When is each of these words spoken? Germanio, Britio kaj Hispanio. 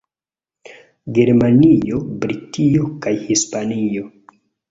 Germanio, 1.17 1.99
Britio 2.23 2.89
kaj 3.05 3.15
Hispanio. 3.29 4.09